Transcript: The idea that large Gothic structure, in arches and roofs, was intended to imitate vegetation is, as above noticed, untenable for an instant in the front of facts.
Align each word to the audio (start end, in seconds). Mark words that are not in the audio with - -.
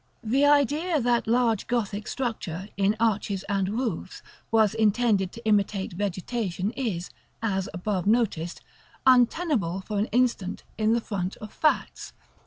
The 0.23 0.45
idea 0.45 0.99
that 0.99 1.27
large 1.27 1.67
Gothic 1.67 2.07
structure, 2.07 2.69
in 2.75 2.95
arches 2.99 3.45
and 3.47 3.69
roofs, 3.69 4.23
was 4.49 4.73
intended 4.73 5.31
to 5.33 5.45
imitate 5.45 5.93
vegetation 5.93 6.71
is, 6.71 7.11
as 7.43 7.69
above 7.71 8.07
noticed, 8.07 8.61
untenable 9.05 9.81
for 9.81 9.99
an 9.99 10.05
instant 10.07 10.63
in 10.75 10.93
the 10.93 11.01
front 11.01 11.37
of 11.37 11.53
facts. 11.53 12.13